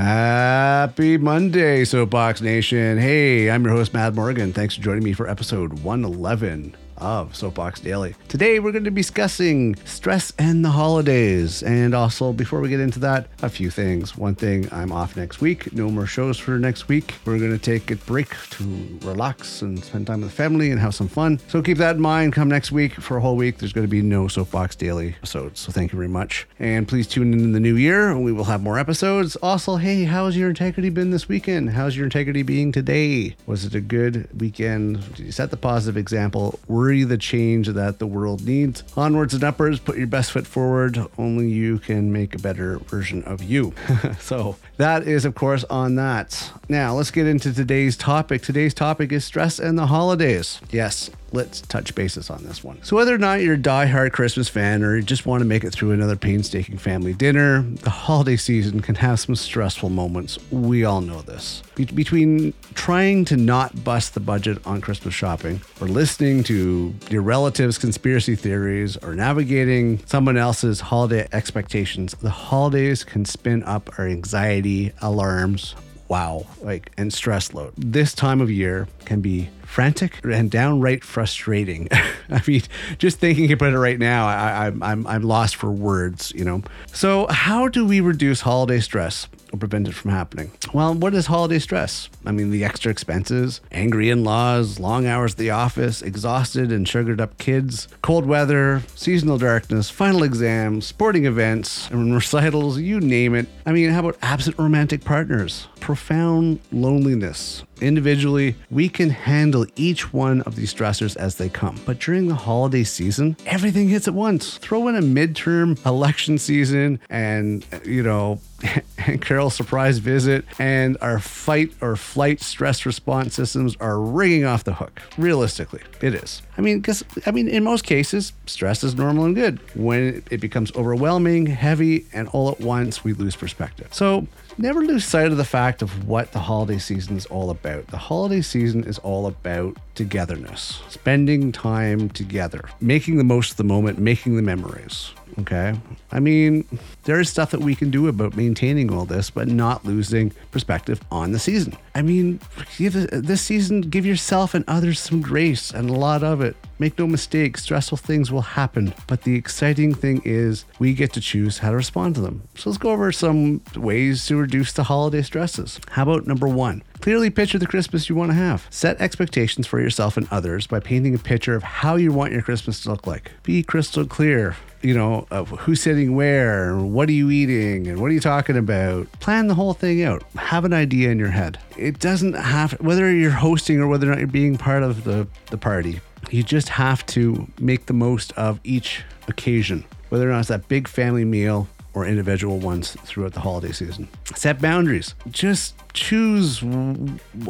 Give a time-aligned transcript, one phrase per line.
[0.00, 2.96] Happy Monday, Soapbox Nation.
[2.96, 4.50] Hey, I'm your host, Matt Morgan.
[4.50, 8.14] Thanks for joining me for episode 111 of Soapbox Daily.
[8.28, 11.62] Today, we're going to be discussing stress and the holidays.
[11.62, 14.16] And also, before we get into that, a few things.
[14.16, 15.72] One thing, I'm off next week.
[15.72, 17.14] No more shows for next week.
[17.24, 20.80] We're going to take a break to relax and spend time with the family and
[20.80, 21.40] have some fun.
[21.48, 22.32] So keep that in mind.
[22.32, 23.58] Come next week for a whole week.
[23.58, 25.60] There's going to be no Soapbox Daily episodes.
[25.60, 26.46] So thank you very much.
[26.58, 28.10] And please tune in in the new year.
[28.10, 29.36] And we will have more episodes.
[29.36, 31.70] Also, hey, how's your integrity been this weekend?
[31.70, 33.36] How's your integrity being today?
[33.46, 35.14] Was it a good weekend?
[35.16, 36.58] Did you set the positive example?
[36.68, 38.82] Were the change that the world needs?
[38.96, 40.98] Onwards and upwards, put your best foot forward.
[41.16, 43.72] Only you can make a better version of you.
[44.20, 46.52] so that is, of course, on that.
[46.68, 48.42] Now, let's get into today's topic.
[48.42, 50.60] Today's topic is stress and the holidays.
[50.70, 52.82] Yes, let's touch bases on this one.
[52.82, 55.64] So, whether or not you're a die-hard Christmas fan or you just want to make
[55.64, 60.38] it through another painstaking family dinner, the holiday season can have some stressful moments.
[60.50, 61.62] We all know this.
[61.74, 67.22] Be- between trying to not bust the budget on Christmas shopping, or listening to your
[67.22, 74.06] relatives' conspiracy theories, or navigating someone else's holiday expectations, the holidays can spin up our
[74.06, 75.74] anxiety alarms
[76.10, 77.72] wow, like, and stress load.
[77.78, 81.88] This time of year can be frantic and downright frustrating.
[82.28, 82.62] I mean,
[82.98, 86.62] just thinking about it right now, I, I'm, I'm, I'm lost for words, you know?
[86.92, 89.28] So, how do we reduce holiday stress?
[89.52, 90.52] Or prevent it from happening.
[90.72, 92.08] Well, what is holiday stress?
[92.24, 96.86] I mean, the extra expenses, angry in laws, long hours at the office, exhausted and
[96.86, 103.34] sugared up kids, cold weather, seasonal darkness, final exams, sporting events, and recitals, you name
[103.34, 103.48] it.
[103.66, 105.66] I mean, how about absent romantic partners?
[105.80, 107.64] Profound loneliness.
[107.80, 111.80] Individually, we can handle each one of these stressors as they come.
[111.86, 114.58] But during the holiday season, everything hits at once.
[114.58, 118.40] Throw in a midterm election season and, you know,
[119.06, 124.64] and Carol's surprise visit, and our fight or flight stress response systems are ringing off
[124.64, 125.00] the hook.
[125.18, 126.42] Realistically, it is.
[126.58, 129.60] I mean, because, I mean, in most cases, stress is normal and good.
[129.74, 133.88] When it becomes overwhelming, heavy, and all at once, we lose perspective.
[133.92, 134.26] So,
[134.58, 137.86] never lose sight of the fact of what the holiday season is all about.
[137.88, 143.64] The holiday season is all about togetherness, spending time together, making the most of the
[143.64, 145.12] moment, making the memories.
[145.38, 145.74] Okay.
[146.12, 146.66] I mean,
[147.04, 151.00] there is stuff that we can do about maintaining all this, but not losing perspective
[151.10, 151.76] on the season.
[151.94, 152.40] I mean,
[152.76, 156.56] give this season, give yourself and others some grace and a lot of it.
[156.80, 161.20] Make no mistake, stressful things will happen, but the exciting thing is we get to
[161.20, 162.48] choose how to respond to them.
[162.54, 165.78] So let's go over some ways to reduce the holiday stresses.
[165.90, 166.82] How about number one?
[167.00, 168.66] Clearly picture the Christmas you want to have.
[168.70, 172.40] Set expectations for yourself and others by painting a picture of how you want your
[172.40, 173.30] Christmas to look like.
[173.42, 178.10] Be crystal clear you know, of who's sitting where, what are you eating, and what
[178.10, 179.10] are you talking about.
[179.20, 180.22] Plan the whole thing out.
[180.36, 181.58] Have an idea in your head.
[181.76, 185.26] It doesn't have, whether you're hosting or whether or not you're being part of the,
[185.50, 186.00] the party,
[186.32, 190.68] you just have to make the most of each occasion, whether or not it's that
[190.68, 194.08] big family meal or individual ones throughout the holiday season.
[194.34, 195.14] Set boundaries.
[195.30, 196.62] Just choose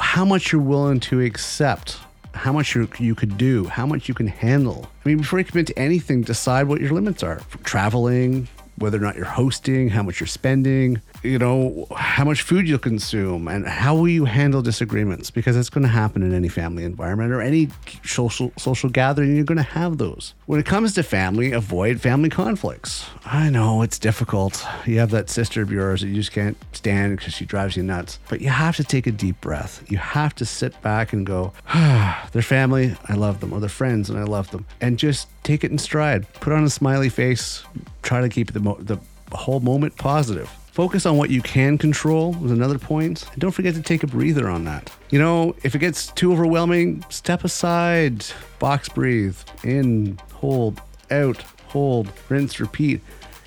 [0.00, 1.98] how much you're willing to accept
[2.34, 4.88] how much you, you could do, how much you can handle.
[5.04, 7.40] I mean, before you commit to anything, decide what your limits are.
[7.64, 12.68] Traveling, whether or not you're hosting, how much you're spending, you know, how much food
[12.68, 16.48] you'll consume, and how will you handle disagreements because it's going to happen in any
[16.48, 17.68] family environment or any
[18.04, 19.34] social social gathering.
[19.34, 20.34] You're going to have those.
[20.46, 23.06] When it comes to family, avoid family conflicts.
[23.24, 24.64] I know it's difficult.
[24.86, 27.82] You have that sister of yours that you just can't stand because she drives you
[27.82, 28.18] nuts.
[28.28, 29.84] But you have to take a deep breath.
[29.88, 32.96] You have to sit back and go, ah, "They're family.
[33.08, 35.78] I love them," or "They're friends and I love them," and just take it in
[35.78, 36.30] stride.
[36.34, 37.62] Put on a smiley face.
[38.02, 38.98] Try to keep the mo- the
[39.32, 40.48] whole moment positive.
[40.72, 43.28] Focus on what you can control was another point.
[43.32, 44.90] And don't forget to take a breather on that.
[45.10, 48.24] You know, if it gets too overwhelming, step aside,
[48.60, 50.80] box breathe, in, hold,
[51.10, 53.00] out, hold, rinse, repeat.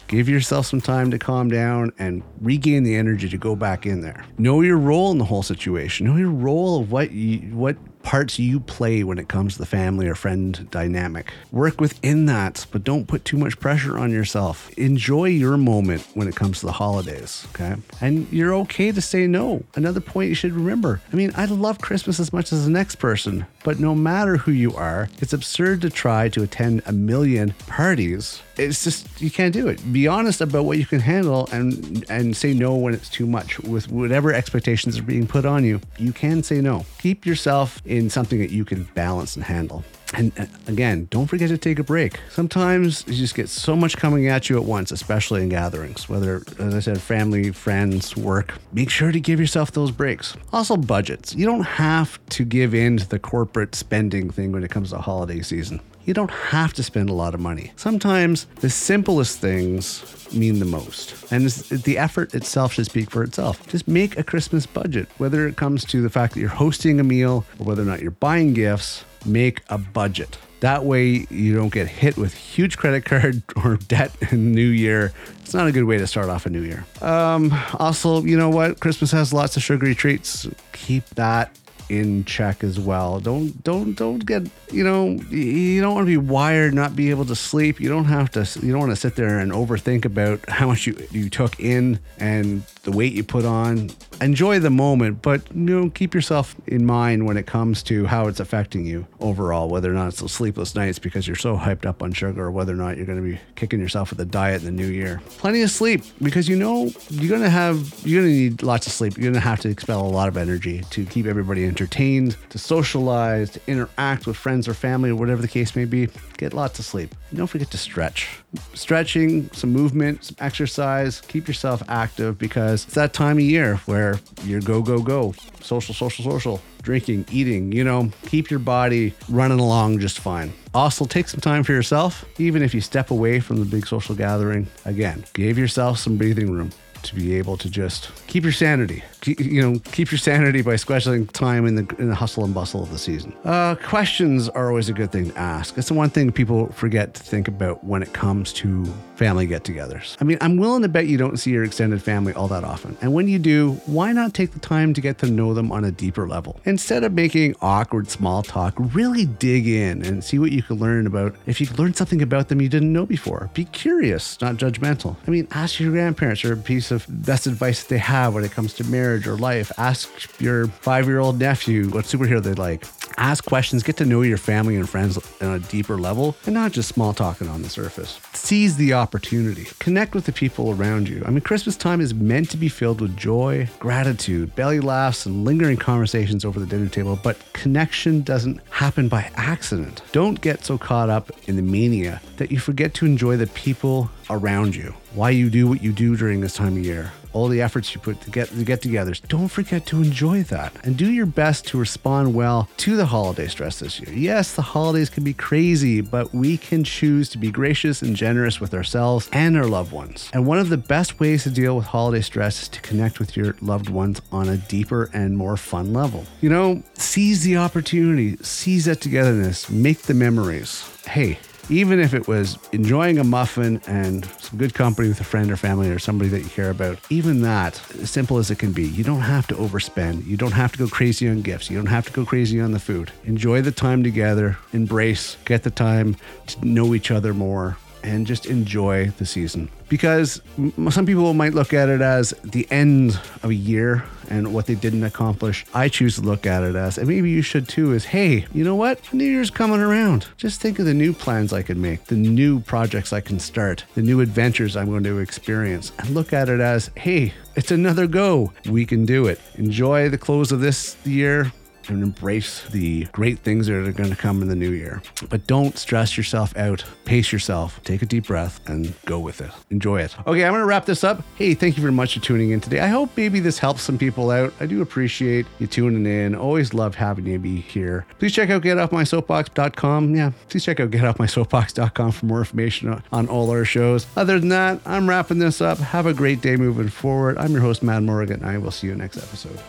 [0.07, 4.01] Give yourself some time to calm down and regain the energy to go back in
[4.01, 4.25] there.
[4.37, 6.05] Know your role in the whole situation.
[6.07, 9.65] Know your role of what you, what parts you play when it comes to the
[9.65, 11.31] family or friend dynamic.
[11.51, 14.71] Work within that, but don't put too much pressure on yourself.
[14.77, 17.75] Enjoy your moment when it comes to the holidays, okay?
[17.99, 19.63] And you're okay to say no.
[19.75, 22.95] Another point you should remember I mean, I love Christmas as much as the next
[22.95, 27.53] person, but no matter who you are, it's absurd to try to attend a million
[27.67, 28.41] parties.
[28.57, 29.91] It's just, you can't do it.
[29.91, 33.59] Be honest about what you can handle and, and say no when it's too much.
[33.59, 36.85] With whatever expectations are being put on you, you can say no.
[36.99, 39.83] Keep yourself in something that you can balance and handle.
[40.13, 42.19] And uh, again, don't forget to take a break.
[42.29, 46.43] Sometimes you just get so much coming at you at once, especially in gatherings, whether,
[46.59, 48.55] as I said, family, friends, work.
[48.73, 50.35] Make sure to give yourself those breaks.
[50.51, 51.33] Also, budgets.
[51.35, 54.97] You don't have to give in to the corporate spending thing when it comes to
[54.97, 55.79] holiday season.
[56.03, 57.71] You don't have to spend a lot of money.
[57.75, 60.03] Sometimes the simplest things
[60.33, 61.31] mean the most.
[61.31, 63.65] And the effort itself should speak for itself.
[63.67, 67.03] Just make a Christmas budget, whether it comes to the fact that you're hosting a
[67.03, 70.37] meal or whether or not you're buying gifts, make a budget.
[70.61, 75.11] That way, you don't get hit with huge credit card or debt in new year.
[75.41, 76.85] It's not a good way to start off a new year.
[77.01, 78.79] Um, also, you know what?
[78.79, 80.47] Christmas has lots of sugary treats.
[80.71, 81.57] Keep that
[81.91, 83.19] in check as well.
[83.19, 87.25] Don't don't don't get you know you don't want to be wired, not be able
[87.25, 87.81] to sleep.
[87.81, 88.47] You don't have to.
[88.65, 91.99] You don't want to sit there and overthink about how much you you took in
[92.17, 93.91] and the weight you put on.
[94.21, 98.27] Enjoy the moment, but you know keep yourself in mind when it comes to how
[98.27, 99.67] it's affecting you overall.
[99.67, 102.51] Whether or not it's those sleepless nights because you're so hyped up on sugar, or
[102.51, 104.87] whether or not you're going to be kicking yourself with a diet in the new
[104.87, 105.21] year.
[105.39, 108.87] Plenty of sleep because you know you're going to have you're going to need lots
[108.87, 109.17] of sleep.
[109.17, 112.37] You're going to have to expel a lot of energy to keep everybody entertained entertained,
[112.49, 116.07] to socialize, to interact with friends or family or whatever the case may be.
[116.37, 117.15] Get lots of sleep.
[117.29, 118.29] And don't forget to stretch.
[118.75, 124.19] Stretching, some movement, some exercise, keep yourself active because it's that time of year where
[124.43, 125.33] you're go, go, go.
[125.61, 130.53] Social, social, social, drinking, eating, you know, keep your body running along just fine.
[130.75, 134.13] Also, take some time for yourself, even if you step away from the big social
[134.13, 134.67] gathering.
[134.85, 136.71] Again, give yourself some breathing room
[137.03, 139.03] to be able to just keep your sanity.
[139.25, 142.81] You know, keep your sanity by scheduling time in the in the hustle and bustle
[142.81, 143.33] of the season.
[143.45, 145.77] Uh, questions are always a good thing to ask.
[145.77, 150.17] It's the one thing people forget to think about when it comes to family get-togethers.
[150.19, 152.97] I mean, I'm willing to bet you don't see your extended family all that often,
[153.01, 155.85] and when you do, why not take the time to get to know them on
[155.85, 158.73] a deeper level instead of making awkward small talk?
[158.77, 161.35] Really dig in and see what you can learn about.
[161.45, 165.15] If you learn something about them you didn't know before, be curious, not judgmental.
[165.27, 168.43] I mean, ask your grandparents or a piece of best advice that they have when
[168.43, 169.71] it comes to marriage or life.
[169.77, 170.09] Ask
[170.39, 172.85] your five year old nephew what superhero they like.
[173.17, 176.71] Ask questions, get to know your family and friends on a deeper level, and not
[176.71, 178.19] just small talking on the surface.
[178.33, 179.67] Seize the opportunity.
[179.79, 181.21] Connect with the people around you.
[181.25, 185.43] I mean, Christmas time is meant to be filled with joy, gratitude, belly laughs, and
[185.45, 190.01] lingering conversations over the dinner table, but connection doesn't happen by accident.
[190.11, 194.09] Don't get so caught up in the mania that you forget to enjoy the people
[194.31, 197.61] around you, why you do what you do during this time of year, all the
[197.61, 199.25] efforts you put to get the get-togethers.
[199.27, 203.47] Don't forget to enjoy that and do your best to respond well to the holiday
[203.47, 204.13] stress this year.
[204.13, 208.59] Yes, the holidays can be crazy, but we can choose to be gracious and generous
[208.59, 210.29] with ourselves and our loved ones.
[210.33, 213.37] And one of the best ways to deal with holiday stress is to connect with
[213.37, 216.25] your loved ones on a deeper and more fun level.
[216.41, 220.87] You know, seize the opportunity, seize that togetherness, make the memories.
[221.05, 221.39] Hey,
[221.71, 225.55] even if it was enjoying a muffin and some good company with a friend or
[225.55, 228.83] family or somebody that you care about, even that, as simple as it can be,
[228.83, 230.25] you don't have to overspend.
[230.25, 231.69] You don't have to go crazy on gifts.
[231.69, 233.11] You don't have to go crazy on the food.
[233.23, 238.45] Enjoy the time together, embrace, get the time to know each other more, and just
[238.45, 239.69] enjoy the season.
[239.89, 240.41] Because
[240.89, 244.75] some people might look at it as the end of a year and what they
[244.75, 245.65] didn't accomplish.
[245.73, 248.63] I choose to look at it as, and maybe you should too, is hey, you
[248.63, 249.13] know what?
[249.13, 250.27] New Year's coming around.
[250.37, 253.83] Just think of the new plans I can make, the new projects I can start,
[253.93, 258.07] the new adventures I'm going to experience, and look at it as hey, it's another
[258.07, 258.53] go.
[258.69, 259.41] We can do it.
[259.55, 261.51] Enjoy the close of this year
[261.91, 265.01] and embrace the great things that are going to come in the new year.
[265.29, 266.83] But don't stress yourself out.
[267.05, 267.81] Pace yourself.
[267.83, 269.51] Take a deep breath and go with it.
[269.69, 270.15] Enjoy it.
[270.27, 271.23] Okay, I'm going to wrap this up.
[271.35, 272.79] Hey, thank you very much for tuning in today.
[272.79, 274.53] I hope maybe this helps some people out.
[274.59, 276.35] I do appreciate you tuning in.
[276.35, 278.05] Always love having you be here.
[278.19, 280.15] Please check out getoffmysoapbox.com.
[280.15, 284.07] Yeah, please check out getoffmysoapbox.com for more information on all our shows.
[284.15, 285.77] Other than that, I'm wrapping this up.
[285.77, 287.37] Have a great day moving forward.
[287.37, 288.31] I'm your host, Matt Morgan.
[288.41, 289.59] And I will see you next episode.